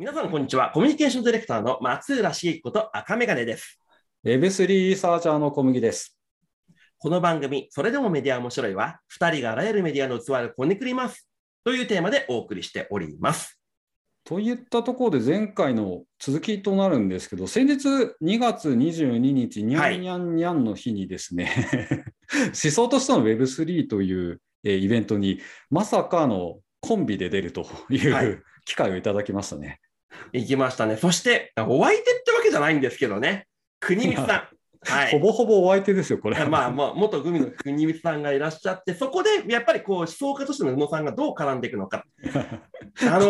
[0.00, 0.70] 皆さん、こんにちは。
[0.70, 3.78] コミュニケーションディレクターの松浦茂樹こと赤メガネです。
[4.24, 6.18] Web3 リサーチャーの小麦です。
[6.96, 11.28] この番組、それでもメディア面白いは、2人があらゆるメディアの器をこねくります。
[11.64, 13.60] というテーマでお送りしております。
[14.24, 17.86] といったところで前回の続きとなるんですけど、先日
[18.22, 21.52] 2月22日、にゃんにゃんにゃんの日にですね、
[22.32, 29.78] 思想としての Web3 というえーイベントに、まさかのコンビで出るといはいう 機会をいただきましたね。
[30.32, 30.96] 行きましたね。
[30.96, 33.46] そして、お相手ってわけじゃないんですけどね、
[33.80, 34.48] 国光さん。
[34.82, 36.44] はいほぼほぼお相手ですよ、これ。
[36.46, 42.04] まあ、まあ、元グミの国光さんがいらっしゃって、そこでやっぱりこう思想家としての宇野さんがどう絡んでいくのか。
[43.02, 43.20] あの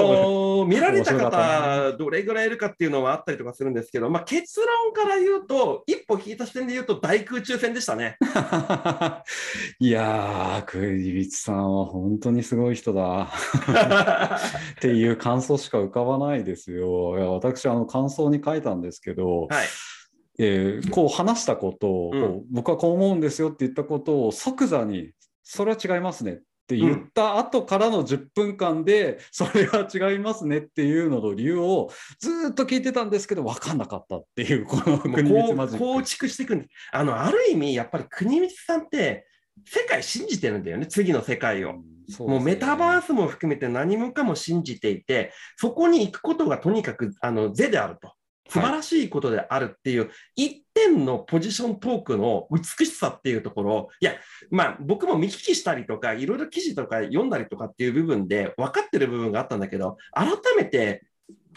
[0.62, 8.16] ー見られた方、どれぐらいいるかっていうのはあったりとかするんですけど、まあ、結論から言うと、一歩引いた視点で言うと、大空中戦でしたね。
[9.80, 13.28] いやー、栗光さんは本当にすごい人だ
[14.76, 17.18] っていう感想しか浮かばないですよ。
[17.18, 19.66] いや私、あの感想に書いたんですけど、はい。
[20.38, 35.84] えーこう話したことを、うん僕はこう思うんですよって言ったことを即座に、それは違いますねって言った後からの10分間で、それは違いますねっていうのの理由をずーっと聞いてたんですけど、分かんなかったっていう、この国光マジック。
[35.84, 36.70] 構築していくんです。
[36.92, 39.26] あの、ある意味、やっぱり国光さんって、
[39.66, 41.74] 世界信じてるんだよね、次の世界を。
[42.08, 48.12] そうもうメタバーススも含めて何もかも信じていて、そこに行くことがとにかくあの是であると。
[48.50, 54.14] 素晴らしいことであるっていう、一点のポジショントークの美しさっていうところ、いや、
[54.50, 61.04] まあ僕も見聞きしたりとか、いろいろ記事とか読んだりとかっていう部分で分かってる部分があったんだけど、改めて、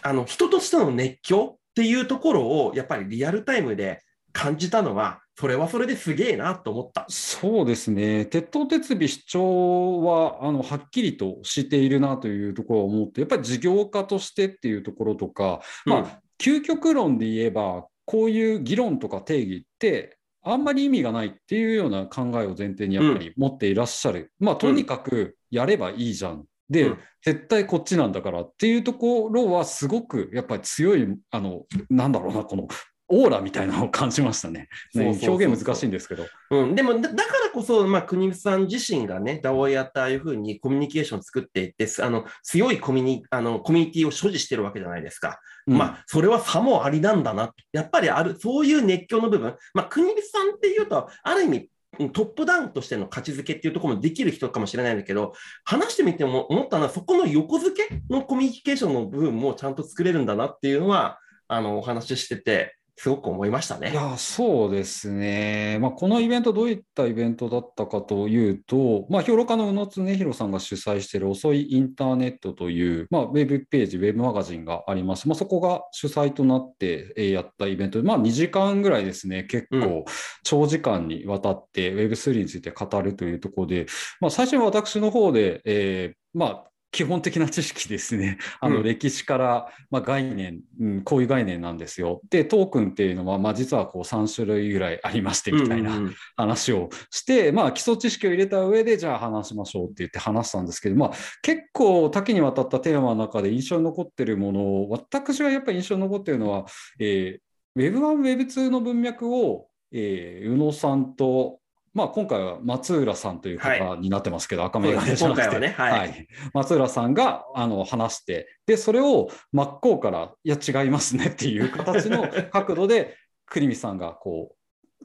[0.02, 7.06] あの、人としての熱狂っていうところを、やっぱりリアルタイムで感じたのは、それはそれですげえなと思った。
[7.10, 24.34] そうですね、鉄頭鉄尾主張はあのはっきりとしているなというところを思って、やっぱり事業家としてっていうところとか、まあ、究極論で言えば、こういう議論とか定義って、あんまり意味がないっていうような考えを前提にやっぱり持っていらっしゃる。
[24.40, 26.46] まあ、とにかくやればいいじゃん。
[26.70, 32.68] で、うん絶対こっちなんだからっていうところは、すごくやっぱり強い、あの、なんだろうな、この
[33.08, 34.68] オーラみたいなのを感じましたね。
[34.94, 36.26] ね表現難しいんですけど。
[36.52, 45.40] うん、でもだ、だからこそ、まあ、国光さん自身がね、DAO をやったああいうふうにコミュニケーションを作っていって、すあの強いコミュニあのコミュニティを所持してるわけじゃないですか。
[45.68, 47.54] うんまあ、それは差もありなんだな。
[47.72, 49.56] やっぱりある、そういう熱狂の部分。
[49.74, 51.70] まあ、国光さんっていうと、ある意味、
[52.12, 63.92] トップダウンとしての価値づけっていうところもできる人かもしれないんだけど、話してみても思ったのは、そこの横付けのコミュニケーションの部分もちゃんと作れるんだなっていうのは、あの、お話ししてて、すごく思いましたね。
[63.92, 65.80] いや、そうですね。
[65.82, 80.06] まあ、このイベント、どういったイベントだったかというと、まあ、評論家の宇野恒弘さんが主催している遅いインターネットという、まあ、ウェブページ、ウェブマガジンがありまして、まあ、そこが主催となってえーやったイベントで、まあ、2時間ぐらいですね、結う構
[80.44, 83.88] 長時間にわたって Web3 について語るというところで、
[84.20, 88.38] まあ、最初は私の方で、えーまあ、基本的な知識ですね。
[88.62, 92.22] あうんの歴史から、まあ、概念、うん、こういう概念なんですよ。
[92.30, 101.12] で、トークンっていうのは、まあ、実はこう3種類ぐらいありましてみたいなうんうんうん話をして、まあ、基礎知識を入れた上で、じゃあ話しましょうって言って話したんですけど、まあ、
[101.42, 106.66] 結構多岐にわたったテーマの中で印象に残ってるものを、私はやっぱり印象に残ってるのは、
[107.00, 111.60] えー、Web1、Web2 の文脈を、えー宇野さんと、
[111.94, 115.30] まあ、今回は松浦さんという方になってますけど、赤目がそうですね。
[115.30, 116.28] 今回はねはい。
[116.54, 123.16] 松浦さんがあの話して、で、それを真っ向から、いや、違いますねっていう形の 角度で、
[123.46, 124.56] 国見さんがこ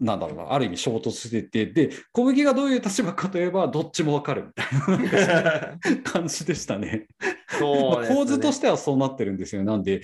[0.00, 6.88] う、なんだろうな、ある意味衝突してて、で、小麦がどういう立場かといえば、どっちもわかるみたいな感じでしたね。
[6.88, 7.06] ね。
[7.60, 9.64] まあ構図としてはそうなってるんですよ。
[9.64, 10.02] なんで、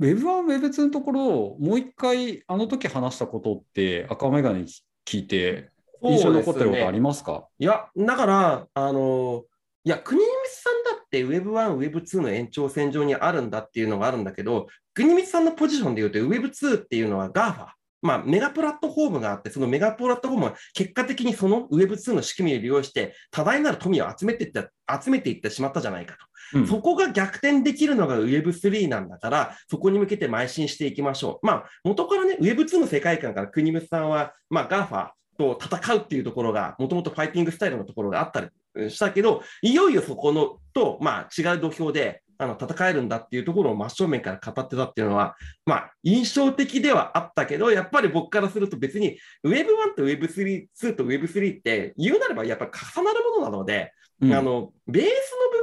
[0.00, 4.66] Web1、Web2 のところをもう一回、あの時話したことって、赤眼鏡に
[5.06, 5.70] 聞いて、
[6.02, 7.46] 印象に残ってることありますか？
[7.58, 9.44] いや、だから、あの、
[9.84, 17.68] いや、国光さんだって Web1、Web2 の延長線上にあるんだっていうのがあるんだけど、国光さんのポジションで言うと Web2 っていうのは GAFA。
[18.00, 24.70] まあ、メガプラットフォームがあって、そのメガプラットフォームは結果的にその Web2 の仕組みを利用して、多大なる富を集めていった、
[25.02, 26.58] 集めていってしまったじゃないかと。
[26.60, 31.46] うんそこが逆転できるのが Web3 なんだから、そこに向けて邁進していきましょう。
[31.46, 38.50] まあ、元からね、Web2 の世界観から国光さんは、まあ、GAFA と戦うっていうところが、もともとファイティングスタイルのところがあった
[38.80, 45.34] りしたけど、いよいよそこのと、まあ、違う土俵で、あの戦えるんだっていうところを真正面から語ってたっていうのは、
[45.66, 54.32] まあ、印象的ではあったけど、やっぱり僕からすると別に Web1 と Web3、2と Web3 って言うなればやっぱ重なるものなので、うん。
[54.32, 55.08] あのベース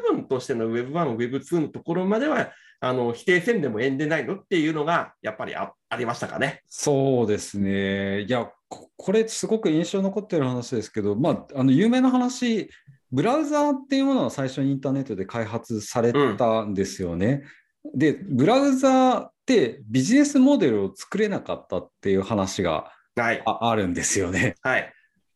[0.06, 6.62] の部分としての Web1、Web2 のところまではあの否定せんでもえんでないのっていうのが、やっぱりあありましたかね。
[6.68, 8.22] そうですね。
[8.22, 12.70] いや、ここれ、すごく印象に残ってる話ですけど、まあ、あの有名な話、
[13.12, 17.44] ブラウザーっていうものは最初にインターネットで開発されたんですよね。
[17.86, 24.56] うん、で、ブラウザーってビジネスモデルを作れなかったっていう話があはい、あるんですよね。
[24.62, 24.92] はい。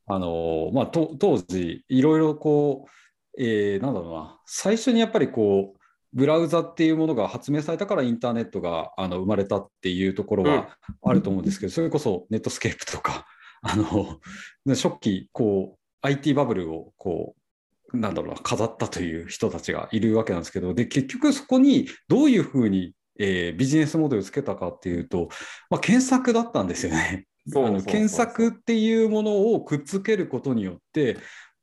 [0.08, 5.79] あのまあ、当時、いろいろこう、えー、なんだろうな、最初にやっぱりこう、
[6.14, 13.26] ブラウザっていうものが発明されたからインターネットがあの生まれたっていうところはあると思うんですけど、うん、それこそネットスケープとか、
[13.62, 14.20] あの
[14.66, 17.36] 初期こう IT バブルをこ
[17.94, 25.30] うなんだろうな飾ったという人たちがいるわけなんですけどで結局そこにどういうふうに、えー、ビジネスモデルをつけたかっていうと、
[25.70, 27.26] まあ、検索だったんですよね。
[27.86, 31.18] 検索っていうものをくっつけることによって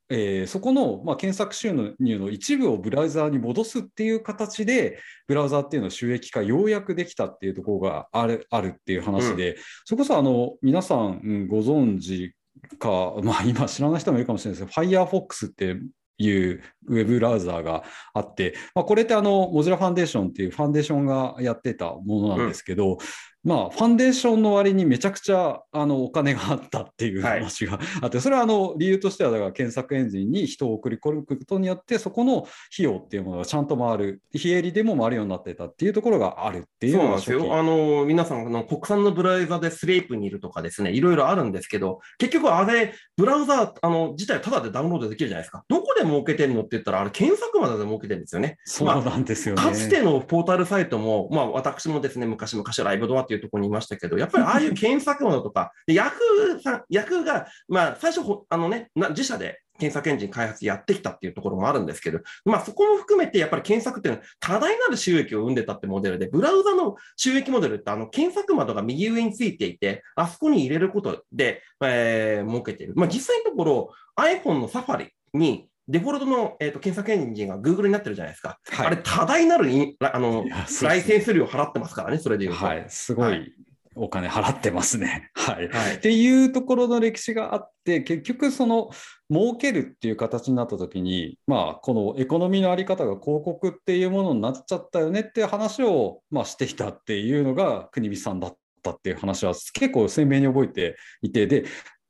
[0.09, 12.35] えー、そこの、まあ、検索収入の一部をブラウザーに戻すっていう形で、ブラウザーっていうのを収益化ようやくできたっていうところがあるあるっていう話で、うん、それこそあの皆さん、うん、ご存知
[12.79, 15.77] か、 まあ、今知らない人もいるかもしれないですけど、Firefox って
[16.19, 17.83] いうウェブブラウザーが
[18.15, 22.99] あって、まあ、これってあの、モジュラファンデーションっていうファンデーションがやってたものなんですけど、
[23.47, 27.79] まあ、ファンデーションの割にめちゃくちゃあのお金があったっていう話があっ
[28.11, 32.47] て、はい、それはあの理由としてはだから検索エンジンに人を送り込むことによってそこの費
[32.81, 37.57] 用っていうものがちゃんと回る非営利でも回るようになってたっていうところがあるっていうそうなんですよ。
[37.57, 45.65] あの皆さんの国産のブラウザでスレープにいるとかですねいろいろあるんですけど結局あれブラウザあの自体ただでダウンロードできるじゃないですか。
[45.69, 48.59] どこで儲けてるのって言ったらあれ検索までで儲けてるんですよね。
[48.65, 72.95] そうなんですよね、まあ、かつてのポータルサイトも、まあ、私もですね昔々ライブドアっていうところにいましたけど、やっぱりああいう検索ものとか、ヤフーさん、ヤフーが、まあ、最初、あのね、自社で検索エンジン開発やってきたっていうところもあるんですけど、まあ、そこも含めてやっぱり検索っていうのは多大なる収益を生んでたってモデルで、ブラウザの収益モデルってあの検索窓が右上についていて、あそこに入れることで、えー、儲けている。
[72.97, 78.59] まあ、実際のところ iPhone のサファリにデフォルトの、えーと、検索エンジンが Google になってるじゃないですか。
[78.71, 80.45] はい、あれ、多大なるあの
[80.83, 82.65] ライセンス料払ってますからね、それでいうと。
[82.65, 83.53] はい、すごい
[83.97, 85.31] お金払ってますね。
[85.35, 88.91] はい、はい、っていうところの歴史があって結局その
[89.31, 101.65] 儲けるっていう形になった時にまあこのエコノミーの在り方が広告っていうものになっちゃったよねっていう話を、まあ、してきたっていうのが国見さんだったっていう話は結構鮮明に覚えていてで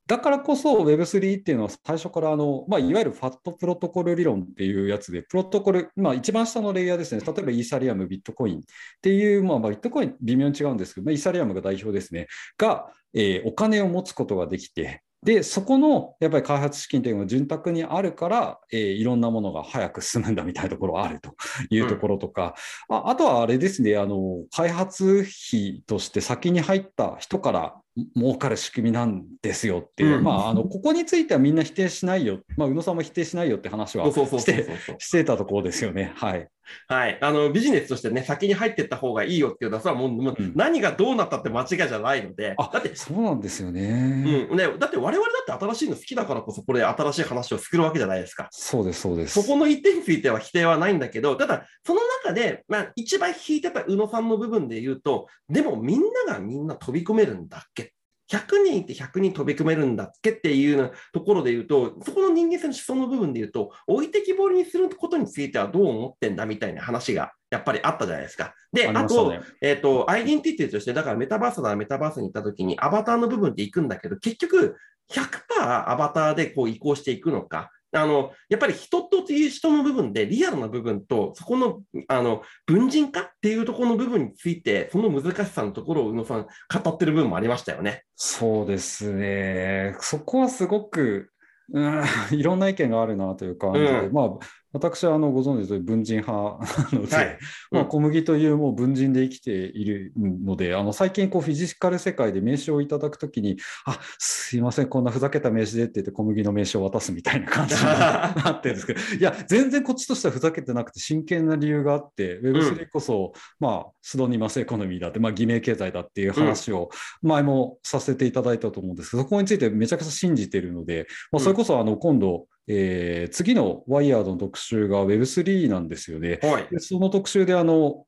[0.06, 8.60] だからこそ Web3 っていうのは最初からあの、まあ、いわゆるファットプロトコル理論っていうやつで、プロトコル、まあ、一番下のレイヤーですね、例えばイーサリアム、ビットコインっ
[9.02, 21.34] ていう、まあ、ビットコイン微妙に違うんですけど、まあ、イーサリアムが代表ですね、が、えー、お金を持つことができて、で、そこのやっぱり開発資金というのが潤沢にあるから、えー、いろんなものが早く進むんだみたいなところがあると
[21.68, 22.54] いうところとか、
[22.88, 27.74] うん、ああとはあれですねあの、開発費として先に入った人から
[28.14, 34.66] 儲かる仕組みなんですよっていう、うん、まあ、あのここについてはみんな否定しないよ、まあ、宇野さんも否定しないよって話はして
[34.98, 36.12] してたところですよね。
[36.16, 36.48] はい、
[36.88, 44.56] はい、あのビジネスとしてね、先に入っていった方がいいよっていうのは、もう、もう何がどうなったって間違いじゃないので、だってそうなんですよね,、うん。
[44.56, 44.68] ね。
[44.78, 48.48] だって我々だって新しいの好きだからこそ、これ、新しい話を作るわけじゃないですか。
[48.50, 49.40] そうです、そうです。
[49.40, 57.85] そこの一点については否定はないんだけど、ただ、その中で、まあ、一番引いてた宇野さんの部分で言うと、でもみんながみんな飛び込めるんだっけ
[58.30, 68.54] 100人いて100人飛び込めるんだっけっていうところで言うと、そこの人間性の思想の部分で言うと、置いてきぼりにすることについてはどう思ってんだみたいな話がやっぱりあったじゃないですか。
[68.72, 74.76] で、あね、あと、えっ、ー、と、アイデンティティとして、だからメタバースならメタバースに行った時にアバターの部分で行くんだけど、結局
[75.12, 88.04] 100%アバターでこう移行していくのか、あのやっぱり人という人の部分で、リアルな部分と、そこのあの文人化っていうところの部分について、その難しさのところを宇野さん、語ってる部分もありましたよね。
[88.16, 91.30] そうですね、そこはすごく、
[91.72, 92.02] うん、
[92.32, 94.28] いろんな意見があるなという感じで、うん、まあ、
[94.72, 97.38] 私はあのご存知の文人派なので、はい、
[97.70, 116.90] まあ、小麦というもう文人で生きているので、あの最近こうフィジカル世界で名刺をいただくときに、あすいません、こんなふざけた名刺でって言って小麦の名刺を渡すみたいな感じになって るんですけど、いや、全然こっちとしてはふざけてなくて真剣な理由があって、Web3 こそ、うん、まあ、スドニマスエコノミーだって、まあ、偽名経済だっていう話を
[117.22, 126.40] 前もさせていただいたと思うんですけど、そこについてめちゃくちゃ信じているので、まあ、それこそあの今度、えー、次のワイヤードの特集が Web3 なんですよね。
[126.42, 128.06] はい、でその特集であの、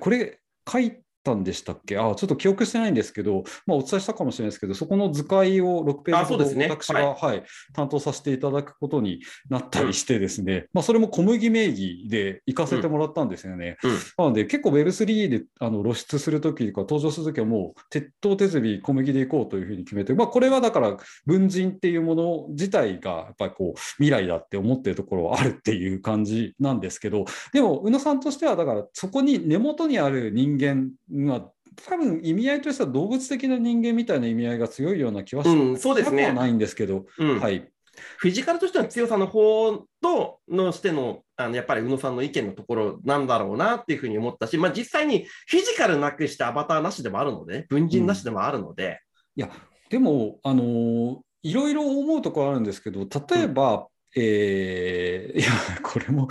[0.00, 0.98] これ書い
[1.28, 1.98] たんでしたっけ？
[1.98, 7.42] あちょっと記憶してないんですけど、まあ、お伝えしたかもしれないですけど、そこの図解を6ページほど私が、はい、
[7.74, 9.20] 担当させていただくことに
[9.50, 13.76] なったりしてですね、うん、まあ、それも小麦名義で行かせてもらったんですよね。
[13.82, 13.90] うん。
[13.90, 30.90] うん、なので結構 Web3 であの露出するときとか登場するときはもう鉄頭鉄尾小麦で行こうというふうに決めて、まあ、これはだから文人っていうもの自体がやっぱりこう未来だって思ってるところはあるっていう感じなんですけどでも宇野さんとしてはだからそこに根元にある人間
[31.26, 31.52] は
[31.86, 37.70] 多分意味合いとしては動物的な人間みたいな意味合いが強いような気はしなくはないんですけど、うん、はい。
[38.18, 49.00] フィジカルとしての強さの方とのしてのあのやっぱり宇野さんの意見のところなんだろうなっていうふうに思ったし、まあ、実際にフィジカルなくしてアバターなしでもあるので、文人なしでもあるので。
[49.36, 49.50] うん、いや
[49.90, 55.50] でも、あのー、いろいろ思うところあるんですけど例えば、えー、いや、
[55.82, 56.28] これも、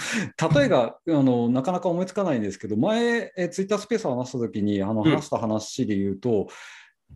[0.55, 6.47] 例えがあのなかなか思いつかないんですけど、前、えツイッタースペースを話したときにあの話した話で言うと、うん、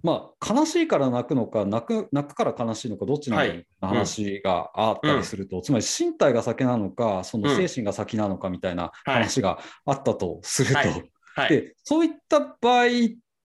[0.04, 11.12] まあ、悲しいから泣くのか泣く、泣くから悲しいのか、どっちなのか話があったりすると、うん、つまり身体が先なのか、その精神が先なのかみたいな話があったとすると、はい。
[11.34, 12.88] はい、でそういった場合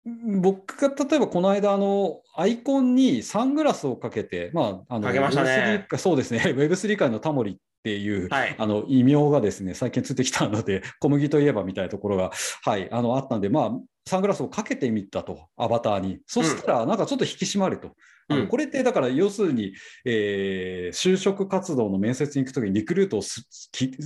[0.06, 5.88] 僕が例えばこの間あのアイコンにサングラスをかけて、まあ、あのかけましたね。
[5.98, 6.40] そうですね。
[6.58, 12.32] Web3 界のタモリっていう、はい、あの異名がですね最近ついてきたので 小麦といえばみたいなところが、
[12.64, 13.72] はい、あのあったんで、まあ、
[14.08, 16.20] サングラスをかけてみたとアバターに。
[16.26, 17.96] そしたらなんかちょっと引き締まると。
[18.30, 19.74] うん、これってだから要するに、
[20.06, 23.22] えー、就職活動の面接に行くときにリクルートを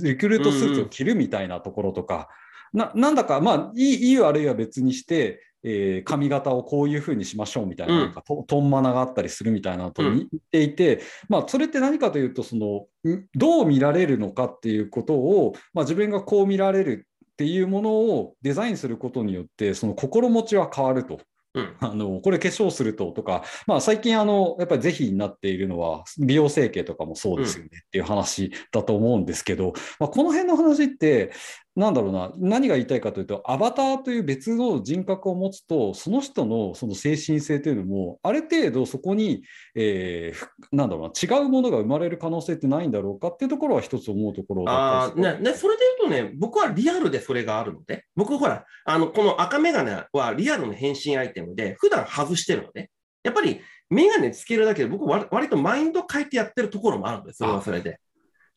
[0.02, 2.28] リクルートスーツを着るみたいなところとか、
[2.74, 12.86] うん、ななんだかまあいいいい悪いは別にしてえー、髪型をこういうふうにしましょうみたいな,、なんかととんまながあったりするみたいなと言っていて、うん、まあ、それって何かというとその
[13.34, 21.20] どう見られるのかっていうことを、まあ、自分がこう見られるっていうものをデザインすることによってその心持ちは変わると。
[21.54, 31.32] うん、あのこれ化粧するととか、まあ、最近あのやっぱり是非になっているのは美容整形とかもそうですよねっていう話だと思うんですけど、まあ、この辺の話って
[31.76, 39.42] なんだろうな、何が言いたいかというと、アバターという別の人格を持つと、その人のその精神性というのも、ある程度そこに、
[39.74, 52.90] えー、なんだろうな、違うものが生まれる可能性ってないんだろうかっていうところは一つ思うところだったねね、それで言うとね、僕はリアルでそれがあるので、僕ほら、あのこの赤眼鏡はリアルの変身アイテムで、普段外してるので、
[53.22, 58.00] やっぱり眼鏡つけるだけで、僕割、割とマインド変えてやってるところもあるんです、それはそれで。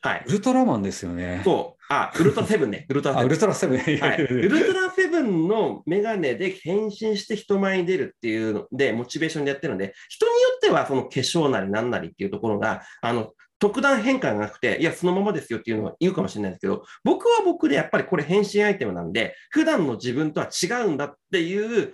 [0.01, 0.23] はい。
[0.27, 1.41] ウルトラマンですよね。
[1.43, 1.83] そう。
[1.89, 2.85] あ、ウルトラセブンね。
[2.89, 3.25] ウルトラセブン。
[3.25, 3.77] ウルトラセブン。
[3.79, 4.21] はい。
[4.21, 21.93] ウルトラセブンのメガネで変身して人前に出るっていうので、モチベーションでやってるので、人によってはその化粧なりなんなりっていうところが、あの、特段変化がなくて、いや、そのままですよっていうのは言うかもしれないですけど、僕は僕でやっぱりこれ変身アイテムなんで、普段の自分とは違うんだっていう、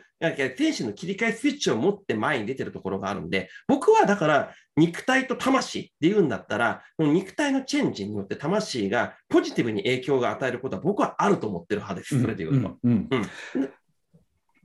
[0.57, 12.77] 天使の切り替えスイッチを持って前に出てるところがあるんで、僕はだから肉体と魂で言うんだったら、肉体のチェンジによって魂がポジティブに影響が与えることは僕はあると思ってる派です、それで言うと。
[12.83, 13.21] うんうん。
[13.55, 13.67] うん、い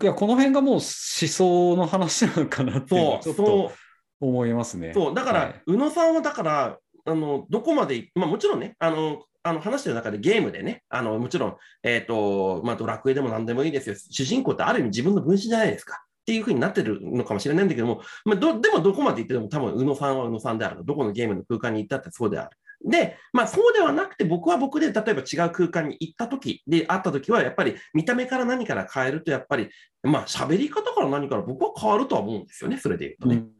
[0.02, 3.72] やこの辺がもう思想の話なのかなってちょっと
[4.20, 4.92] 思いますね。
[4.94, 15.96] そうだから、はい、宇野さんはだからあのどこまで、まあ、もちろんねあのあの話してる中でゲームでね、あのもちろん、えーとまあ、ドラクエでも何でもいいですよ、主人公ってある意味自分の分身じゃないですか。
[15.96, 20.84] っていうふうになってるのかもしれないんだけども、まあ、どでもどこまで行っても多分宇野さんは宇野さんである。
[20.84, 22.56] どこのゲームの空間に行ったってそうである。
[22.84, 29.70] で、まあそうではなくて僕は僕で例えば違う空間に行った時で会った時はやっぱり見た目から何から変えるとやっぱり
[30.02, 33.36] まあ喋り方から何から僕は変わるとは思うんですよね、それで言うとね。
[33.36, 33.50] うん、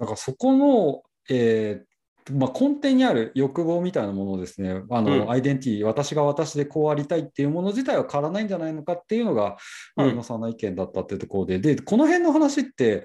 [0.00, 1.91] なんかそこの、えー
[2.30, 9.56] まあ、根底にある欲望みたいなものをですね、あの、うん、アイデンティティ、私が私でこうありたいっていうもの自体は変わらないんじゃないのかっていうのが、
[9.96, 13.04] うん、野さんの意見だったっていうところで、で、この辺の話って、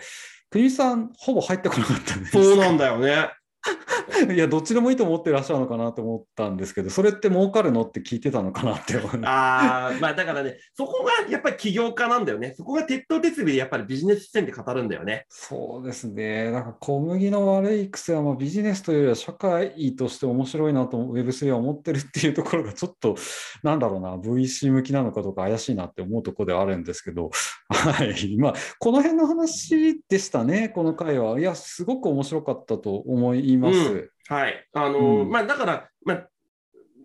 [0.49, 3.29] 国さん、ほぼ入ってこなかったんですそうなんだよね。
[4.33, 9.21] いや、どっちでもいいと思ってらっしゃるのかなと思ったんですけど、それって儲かるのって聞いてたのかなって思う。
[9.25, 12.53] ああ、まあだからね、そこがやっぱり起業家なんだよね。
[12.55, 15.25] そこが鉄頭鉄尾でやっぱりビジネス視点で語るんだよね。
[15.29, 16.51] そうですね。
[16.51, 23.15] なんか小麦の悪い癖はまあビジネスというよりは社会として面白いなと Web3 は思ってるっていうところがちょっと、
[23.63, 27.31] なんだろうな、VC 向きなのかどうか怪しいなって思うところではあるんですけど、
[27.69, 28.37] はい。
[28.37, 31.39] まあ、この辺の話でしたね、この回は。
[31.39, 33.77] いや、すごく面白かったと思います。
[33.77, 34.67] うんはい。
[34.73, 36.27] あの、うん、まあ、だから、まあ、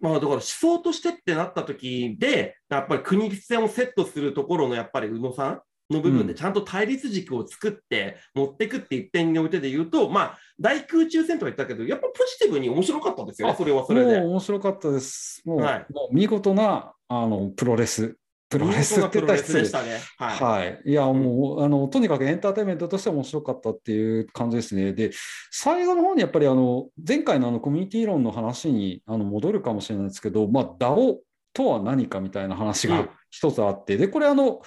[0.01, 14.19] まあ、だから思想としてってなった時で、やっぱり国立線をセットするところのやっぱり宇野さんの部分でちゃんと対立軸を作って持っていくって一点においてで言うと、まあ、大空中戦とは言ったけど、やっぱポジティブに面白かったですよね、それはそれで。
[14.21, 15.43] もう面白かったです。
[15.45, 18.17] もうはい、もう見事なあのプロレス
[18.53, 19.99] プロレスって言ったら失礼でしたね。
[20.19, 20.39] はい。
[20.39, 20.83] はい。
[20.85, 24.93] いや、もう、あの、とにかくエンターテインメントとしては面白かったっていう感じですね。
[24.93, 25.11] で、
[25.51, 31.17] 最後の方にやっぱり、あの、前回のあのコミュニティ論の話にあの戻るかもしれないですけど、まあ、DAO
[31.55, 34.61] とは何かみたいな話うんが一つあって、で、これあの、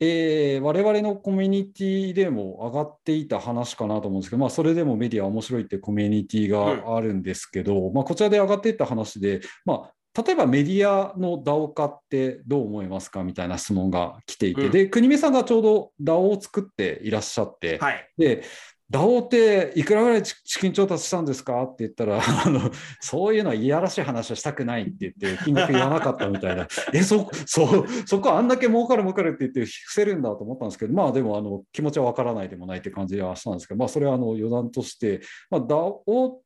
[0.00, 9.92] えー我々のコミュニティでも上がっていた話かなと思うんですけど、まあ、それでもメディア面白いってコミュニティがあるんですけど、まあ、こちらで上がっていった話で、まあ、
[10.26, 18.10] 例えばメディアの DAO 化ってどう思いますかみたいな質問が来ていて、うんで、国見さんがちょうど DAO を作っていらっしゃって、はい。
[18.18, 18.42] で、
[18.90, 22.70] DAO っていくらぐらい資金調達したんですかって言ったら、 あの
[23.00, 35.20] そういうのはいやらしい話はしたくないって言って、金額言わなかったみたいな、 え、そ、そ、そこあんだけ儲かる儲かるって言って伏せるんだと思ったんですけど、まあでもあの気持ちはわからないでもないって感じはしたんですけど、まあそれはあの余談として、
[35.50, 36.40] まあ DAO っ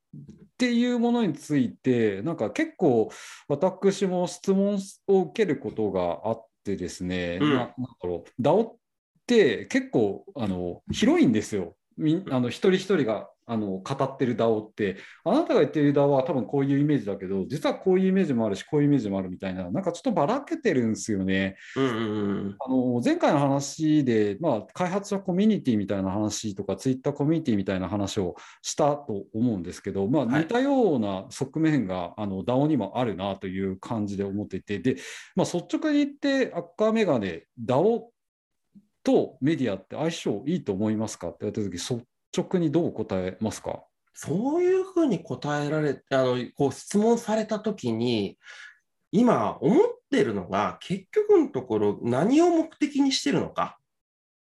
[0.59, 3.11] ていうものについて、なんか結構
[3.49, 4.78] 私も質問
[5.09, 8.76] を受けることがあってですね、うんななんだろう、DAO っ
[9.26, 11.76] て結構あの広いんですよ。
[11.97, 21.56] みんあの一人一人があの語ってる DAO って、あなたが言ってる DAO は多分こういうイメージだけど、実はこういうイメージもあるし、こういうイメージもあるみたいな、なんかちょっとばらけてるんですよね。
[21.76, 21.99] うんうんう
[22.50, 22.56] ん。
[22.58, 34.96] あの前回の話で、まあ、開発者コミュニティみたいな話とか、ツイッターコミュニティみたいな話をしたと思うんですけど、まあ、はい似たような側面が、あの DAO にもあるなという感じで思っていて、で
[35.37, 38.02] まあ、率直に言って、赤メガネ、DAO
[39.04, 43.84] とメディアって相性いいと思いますかって言われたとき、率直にどう答えますか？
[44.14, 48.38] そういうふうに答えられあのこう質問されたときに、
[49.10, 53.78] 今思ってるのが、結局のところ何を目的にしてるのか。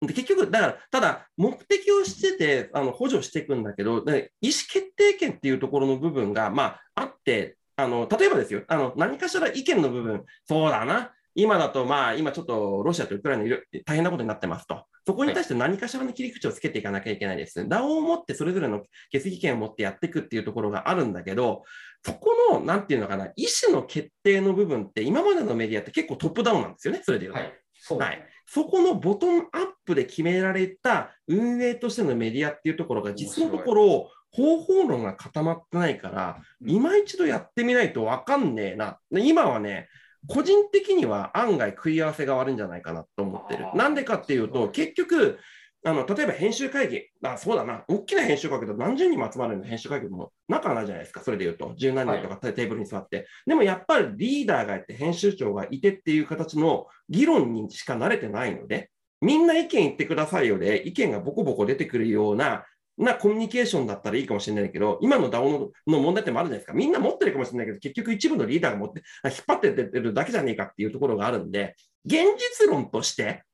[0.02, 4.04] で結局、だから、ただ、目的をしててあの補助していくんだけど、意思
[4.40, 14.87] 決定権っていうところの部分が、まあ、あって、あの例えばですよあの、何かしら意見の部分、そうだな、今だと、まあ、今ちょっとロシアとウクライナいろ大変なことになってますと。
[15.07, 17.61] そこに対して何かしらの切り口をつけていかなきゃいけないです。
[17.61, 21.64] DAO を持ってそれぞれの決議権を持ってやっていくっていうところがあるんだけど、
[22.04, 27.38] そこの、なんていうのかな、意思の決定の部分って、今までのメディアって結構トップダウンなんですよね、それでいうと。
[27.75, 28.26] そうはい。
[28.47, 36.70] そこのボトムアップで決められた運営としてのメディアっていうところが、実のところ、方法論が固まってないから、うん。
[36.70, 38.98] 今一度やってみないと分かんねえな。
[39.11, 39.88] で今はね、
[40.27, 45.38] 個人的には案外食い合わせが悪いんじゃないかなと思ってるなんでかっていうと、結局、
[45.83, 53.27] あの例えば編集会議、あそうだな、大きな編集会議だと何十人も集まるの編集会議も仲がないじゃないですか、それで言うと、十何人とかテーブルに座って。
[53.47, 58.90] でもやっぱりリーダーがいて、編集長がいてっていう形の議論にしか慣れてないので、
[59.23, 62.66] みんな意見言ってくださいよで、意見がボコボコ出てくるような、
[62.99, 66.75] なコミュニケーションだったらいいかもしれないけど、今の DAO のの問題点もあるじゃないですか。
[66.75, 72.24] みんな持ってるかもしれないけど、結局一部のリーダーが持って、あ引っ張って出てるだけじゃねえかっていうところがあるんで、現
[72.58, 73.44] 実論として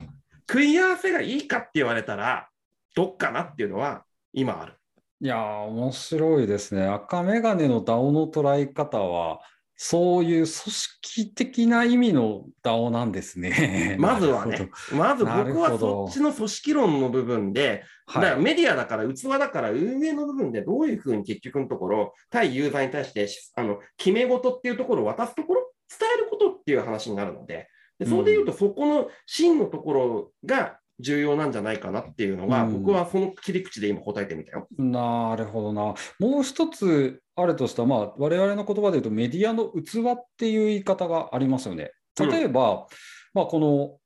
[0.49, 2.49] 食い合わせがいいかって言われたら、
[2.95, 4.75] どっかなっていうのは今ある。
[5.21, 6.87] いやー、面白いですね。
[6.87, 9.41] 赤メガネの DAO の捉え方は、
[9.79, 13.97] そういう組織的な意味の DAO なんですね。
[14.01, 17.85] まずはね、まず僕はそっちの組織論の部分で。
[18.07, 34.67] だからメディアだから、器だから、運営の部分でどういうふうに結局のところ、対ユーザーに対してあの決め事っていうところを渡すところ、伝えることっていう話になるので、でそれでいうと、そこの真のところが重要なんじゃないかなっていうのが、うん僕はその切り口で今答えてみたよ。
[34.79, 35.95] なるほどな。
[36.19, 41.93] もう一つあるとしたら、まあ、我々の言葉で言うとメディアの器っていう言い方がありますよね。
[42.19, 42.87] 例えば、
[43.35, 43.99] まあ、この、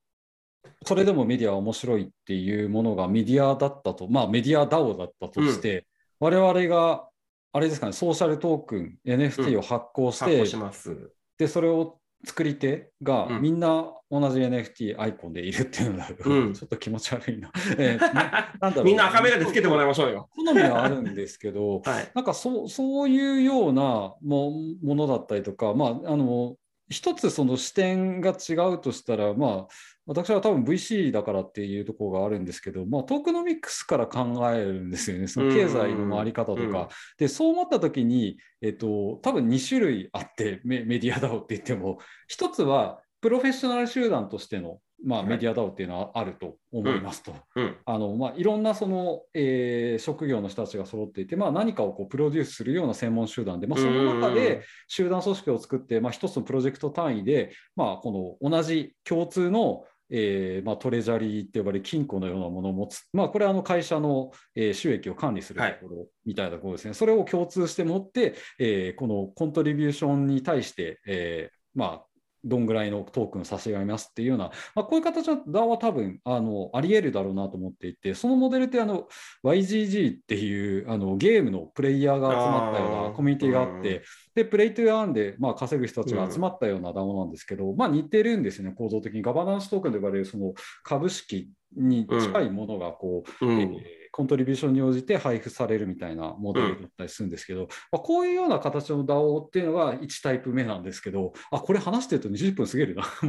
[0.84, 5.86] それでもメディアは面白いっていうものがメディアだったと、まあ、メディア DAO だったとして、
[6.18, 7.06] 我々が、
[7.52, 11.12] あれですかね、ソーシャルトークン、NFT を発行して、します。
[11.38, 17.52] で、それを作り手がうんみんな同じ NFT アイコンでいるっていうのが、うん ちょっと気持ち悪いな。
[17.78, 20.28] えー ななんだろうみんな赤目がでつけてもらいましょうよ。
[20.34, 22.10] 好みはあるんですけど、 はい。
[22.14, 24.52] なんかそうそういうようなも
[24.82, 26.56] ものだったりとか、まあ、あの
[26.90, 29.68] 一つその視点が違うとしたら、まあ、
[30.06, 36.62] 私は多分 VC だからっていうところがあるんですけど、まあ、トークノミックスから考えるんですよね、その経済の回り方とか。
[36.62, 36.88] うん。
[37.16, 45.28] で、そう思ったときに、えっと、多分2種類あって、メメディア DAO って言っても、一つはプロフェッショナル集団としての、まあ、はい。
[45.28, 47.34] メディア DAO っていうのはあると思いますと。
[47.56, 47.76] うん。
[47.84, 72.04] あのまあ、いろんなその、えー職業の人たちが揃っていて、まあ、何かをこうプロデュースするような専門集団で、まあ、その中で集団組織を作って、まあ、一つのプロジェクト単位で、まあ、この同じ共通の、えーまあ、トレジャリーって呼ばれる金庫のようなものを持つ、まあ、これはあの会社の、えー収益を管理するところみたいなところですね、それを共通して持って、えーこのコントリビューションに対して、えーまあ、
[72.44, 79.08] どんぐらいのトークンを差し上げますっていうような、まあ、こういう形の DAO は多分あのあり得るだろうなと思っていて、そのモデルってあの
[79.44, 84.02] YGG っていうあのゲームのプレイヤーが集まったようなコミュニティがあって、
[84.34, 89.22] で、プレイトゥーアーンで、まあ、稼ぐ人たちが集まったような DAO なんですけど、まあ似てるんですよね、構造的に。
[89.22, 93.60] ガバナンストークンと呼ばれるその株式に近いものがこう、うん。
[93.60, 103.02] えーコントリビューションに応じて配布されるみたいなモデルだったりするんですけど、まあ、こういうような形の DAO っていうのが1タイプ目なんですけど、あ、これ話してると20分過ぎるな。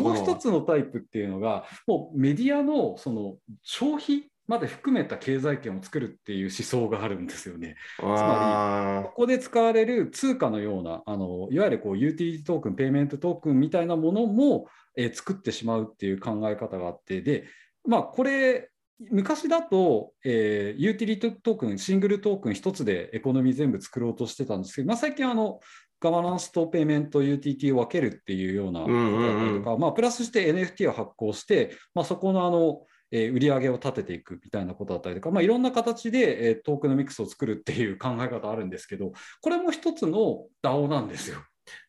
[0.00, 7.76] もう一つのタイプっていうのが、もうメディアのその消費まで含めた経済圏を作るっていう思想があるんですよね。
[8.00, 17.44] あここで使われる通貨のような、あのいわゆるこうユーティリティトークン、ペイメントトークンみたいなものも、えー作ってしまうっていう考え方があって、で、
[17.86, 18.71] まあ、これ、
[19.10, 25.60] 昔だと、えーユーティリティトークン、シングルトークン一つでエコノミー全部作ろうとしてたんですけど、まあ、最近あの、
[26.00, 41.38] ガバナンスとペイメント、UTT を分けるっていうようなことだったりとか、まあ、プラスして NFT を発行して、まあ、そこのあの、えー売り上げを立てていくみたいなことだったりとか、まあ、いろんな形で、えートークのミックスを作るっていう考え方あるんですけど、これも一つの DAO なんですよ。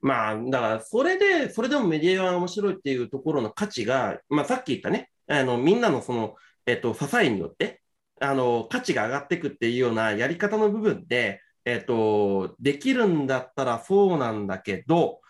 [0.02, 7.82] まあ、だから、それで、それでもメディアが面白いっていうところの価値が、まあ、さっき言ったね、あの、みんなのその、えっと、支えによって、
[8.22, 15.22] あの、価値が上がっていくっていうようなやり方の部分で、えっと、できるんだったらそうなんだけど、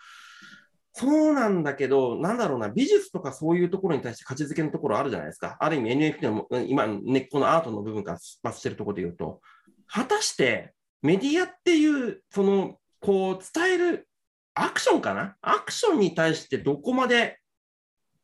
[0.92, 5.56] そうなんだけど、なんだろうな、美術とかそういうところに対して価値づけのところあるじゃないですか。
[5.58, 9.40] ある意味 NFT の今、根っこのアートの部分から出発してるところで言うと、
[9.88, 14.08] 果たしてメディアっていう、その、こう、伝える
[14.54, 15.36] アクションかな？
[15.42, 17.40] アクションに対してどこまで、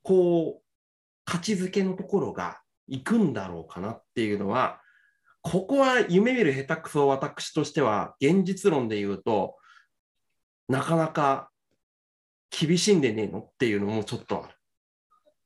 [0.03, 0.62] こう、
[1.25, 4.81] 価値づけのところが行くんだろうかなっていうのは、
[5.42, 9.57] ここは夢見る下手くそ私としては、現実論で言うと、
[10.68, 11.50] なかなか
[12.50, 14.55] 厳しいんでねえのっていうのもちょっとある。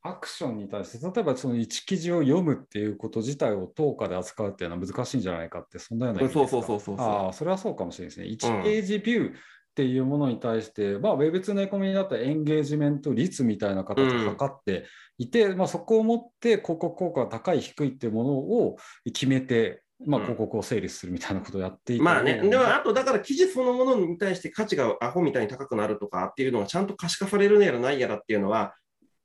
[0.03, 6.51] アクションに対して、例えばその1記事を読むっていうこと自体を等価で扱うっていうのは難しいんじゃないかって、そんなような意味ですか？
[6.51, 8.59] そうそうそうそうああ、それはそうかもしれないですね。
[8.59, 9.33] 1ページビューっ
[9.75, 14.87] ていうものに対して、まあ、ウェブ2のエコノミーだったらエンゲージメント率みたいな形を測って
[15.19, 20.27] いて、まあ、そこをもって広告効果が高い、低いっていうものを決めて、まあ、うん。
[20.27, 28.75] 広告を整理するみたいなことをやっていて、まあね、でもあとだから記事そのものに対して価値がアホみたいに高くなるとかっていうのがちゃんと可視化されるやらないやらっていうのは、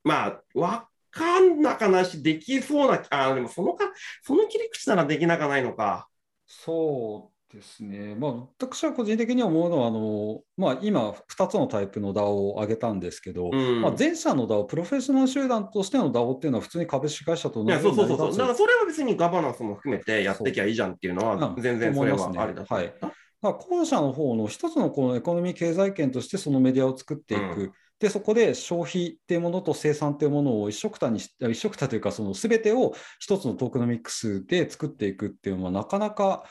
[0.03, 3.91] まあ、わかんなかないし、できそうな、あでもそのか、
[4.23, 6.07] その切り口ならできなかないのか。
[6.45, 13.81] そうですね、まあ、私は個人的に思うのは、あのまあ、今、2つのタイプの DAO を挙げたんですけど、うん。
[13.81, 22.37] まあ、前者の DAO、プロフェッショナル集団としての DAO っていうのは、普通に株式会社と同じそうそうそうだからそれは別にガバナンスも含めてやってきゃいいじゃんっていうのは、うん全然それ思いますね。
[22.37, 23.07] はありだと思った。
[23.07, 27.71] だから後者の方の一つのこのエコノミー経済圏としてそのメディアを作っていく、うん。
[27.99, 36.43] でそこで消費っていうものと生産っていうものを一緒くたにし一緒くたというかその全てを一つのトークノミックスで作っていくっていうのはなかなか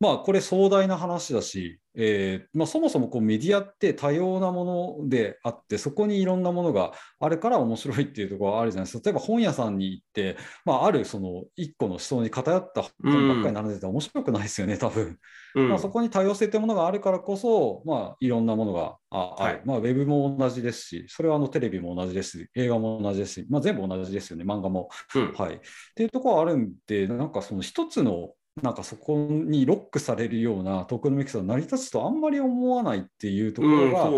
[0.00, 9.04] まあこれ壮大な話だし、えーまあ、そもそもこうメディアって多様なものであってそこにいろんなものがあるから面白いっていうところがあるじゃないですか。
[9.04, 15.18] 例えば本屋さんに行って、まあ、あるその一個の思想に偏った本ばっかり並んでて面白くないですよね多分。
[15.54, 15.68] うん。
[15.68, 19.62] まあ、そこに多様性というものがあるからこそ、まあ、いろんなものがあはい。
[19.64, 24.88] まあ、ウェブも同じですし、それはあのテレビも同じですし、映画も同じですし、まあ、全部同じですよね、漫画も。
[25.14, 25.32] うん。
[25.34, 25.60] はい、っ
[25.94, 34.10] ていうところはあるんで、なんかその一つの、なんかそこにロックされるようなトークノミクスが成り立つとあんまり思わないっていうとこうん、ろが。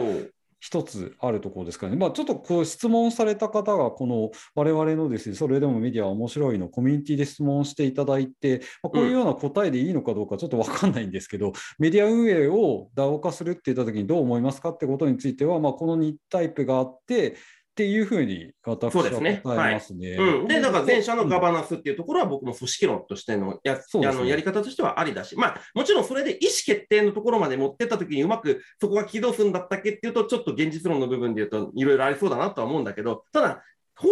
[0.59, 1.97] 一つあるところですかね。
[1.97, 17.37] まあ、ちょっとこう質問された方が、この我々のですね、それでもメディアは面白いのコミュニティで質問していただいて、まあ、こういうような答えでいいのかどうかちょっと分かんないんですけど、メディア運営を DAO 化するって言ったときにどう思いますかってことについては、まあ、この2タイプがあって、
[17.77, 20.13] っていうふうに私はそうですね答えますね。
[20.13, 33.63] うん、で、だから前者のガババナンスっていうところは僕も組織論としてのや,、そうですねあのやり方としてはありだし、まあ、もちろんそれで意思決定のところまで持ってったときにうまくそこが起動するんだったっけっていうと、ちょっと現実論の部分で言うといろいろありそうだなとは思うんだけど、ただ、
[33.95, 34.09] こ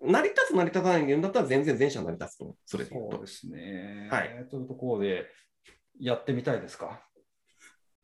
[0.00, 3.32] う成り立つ成り立たないんだったら全然前者成り立つとそれで言うとそうで。
[3.32, 4.08] すね。
[4.12, 4.46] はい。
[4.48, 5.26] というところで、
[5.98, 7.00] やってみたいですか？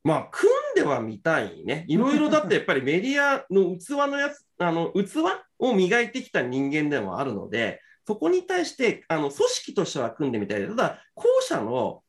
[0.04, 1.84] まあ、組んではみたいね。
[1.88, 5.18] いろいろだってやっぱりメディアの器のやつ、 あの器
[5.58, 12.02] を磨いてきた人間でもあるので、そこに対してあの組織としては組んでみたい、ただ、後者の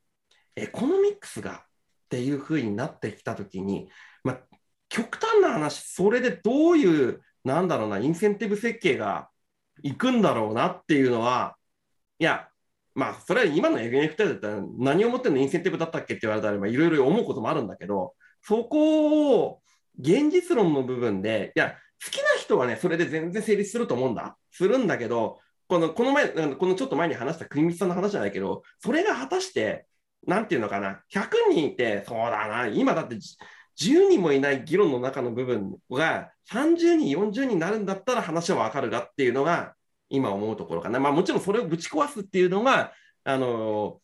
[0.56, 1.64] エコノミックスが
[2.06, 3.90] っていうふうになってきたときに、
[4.24, 4.40] まあ、
[4.88, 9.30] 極端な話、それでどういう、なんだろうな、インセンティブ設計が
[9.84, 11.58] いくんだろうなっていうのは、
[12.20, 12.50] いや、
[12.96, 19.62] まあ、それは今の FNFT だったら何をもってのインセンティブだったっけって言われたら、いろいろ思うこともあるんだけど、そこを
[20.00, 24.38] 現実論の部分で、いや、好きな人はね、それで全然成立すると思うんだ。
[24.52, 29.86] するんだけど、このこの前、このちょっと前に話した国光さんの話じゃないけど、それが果たして、
[30.26, 39.76] なんていうのかな、100人いて、そうだな、今だって10人もいない議論の中の部分が30人、40人になるんだったら話はわかるがっていうのが、
[40.10, 41.00] 今思うところかな。
[41.00, 44.02] まあもちろんそれをぶち壊すっていうのが、あの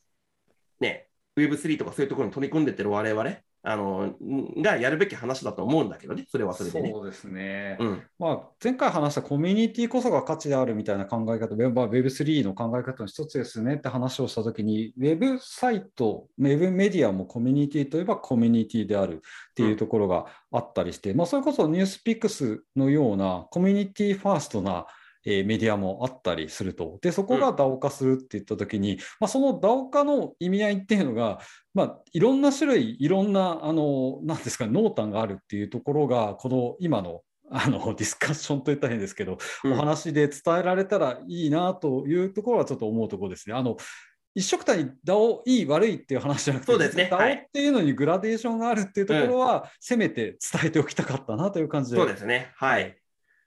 [0.80, 4.14] ね、Web3 とかそういうところに取り組んでってる我々あの
[4.58, 6.92] がやるべき話だと思うんだけどね、それはそれでね。
[6.94, 7.78] そうですね。
[7.80, 24.86] うん、まあ、前回話したコミュニティこそが価値であるみたいな考え方、Web3 の考え方の一つですねって話をしたときに、Web サイト、Web メディアもコミュニティといえばコミュニティであるっていうところがあったりして、うん、まあ、それこそニュースピックスのようなコミュニティファーストな
[25.26, 27.00] えー、メディアもあったりすると。
[27.02, 31.40] で、そこが DAO 化するって言ったときに、うん、まあ、その DAO 化の意味合いっていうのが、
[31.74, 43.56] まあ、いろんな種類、いろんな、あの、なんですか、濃淡があるっていうところが、この今のあのディスカッションといったら変ですけど、うん、お話で伝えられたらいいなというところはちょっと思うところですね。
[43.56, 43.78] あの
[44.36, 51.98] 一色単に DAO いい悪いっていう話じゃなくて、そうですね、DAO っていうのにグラデーションがあるっていうところは、せめて伝えておきたかったなという感じで。
[51.98, 52.52] そうですね。
[52.58, 52.98] はい。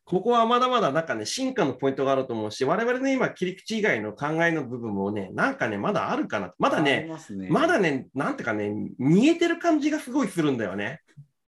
[0.08, 6.54] ここはまだまだなんかね、進化のポイントがあると思うし、我々の今、切り口以外の考えの部分もね、なんかね、まだあるかな。
[6.58, 11.02] まだね、ねまだね、なんていうかね、見えてる感じがすごいするんだよね。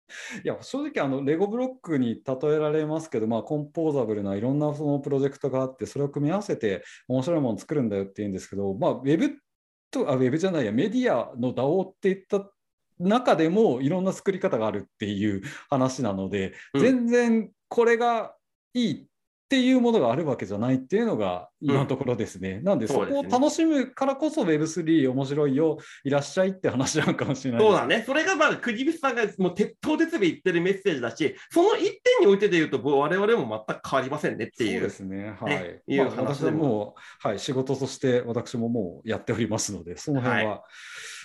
[0.44, 9.38] いや正直あのレゴブロックに例えられますけど、まあ、コンポーザブルないろんなそのプロジェクトがあってそれを組み合わせて面白いものを作るんだよって言うんですけど、まあ、ウェブ
[9.92, 12.50] とあウェブじゃないやメディアの DAO っていった
[13.00, 18.34] 中でもいろんな作り方があるっていう話なので、うん、全然これが
[18.74, 19.06] いいっ
[19.50, 22.52] ていうものがあるわけじゃないっていうのが今のところですね。
[22.60, 28.04] うん、なんでそこを楽しむからこそ Web3 面白いよ、いらっしゃいって話なのかもしれないそうだね。
[28.06, 34.80] それがまあ国光さんがもう鉄頭鉄尾言ってるメッセージだし、その一点においてで言うと我々も全く変わりませんねっていう。
[34.80, 35.36] そうですね。
[35.40, 35.54] はい。
[35.54, 40.50] ね、いう話、まあ、私はもう、はい、仕事として私ももうやっておりますので、その辺は。
[40.52, 40.60] はい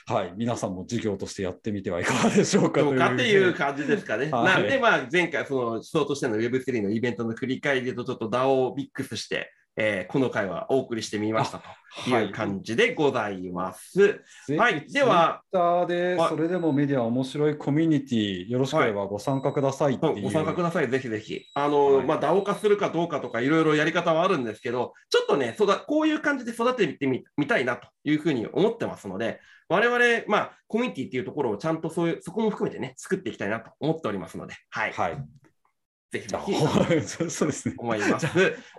[0.06, 4.30] はい、皆さんも授業としてやってみてはいかがでしょうかというかっていう感じですかね。
[4.30, 11.60] はい、なんで、まあ、前回、その思想としての Web3 のイベントの繰り返りとちょっと DAO をミックスして、えー、この回はお送りしてみました
[12.04, 14.20] という感じでございます。
[14.56, 15.42] はい、では。
[15.50, 21.42] ツイッターで、それでもメディア面白いコミュニティ、よろしければご参加くださいご参加ください、ぜひぜひ。
[21.54, 34.92] あの、はい、まあ、ダオ化するかどうかとか、いろいろやり方はあるんですけど、ちょっとね、そだこういう感じで育ててみみたいなというふうに思ってますので、我々、まあ、コミュニティっていうところをちゃんとそういう、そこも含めてね、作っていきたいなと思っておりますので、はい。
[34.92, 35.16] はい
[36.14, 36.54] ぜひぜひ
[37.30, 37.74] そうですね。
[37.76, 38.26] 思います。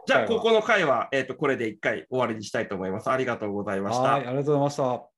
[0.08, 3.10] じゃあ、ここの回は、えっ、ー、と、これで一回終わりにしたいと思います。
[3.10, 4.04] ありがとうございました。
[4.04, 5.15] はい、ありがとうございました。